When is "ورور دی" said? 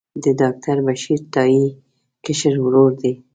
2.65-3.13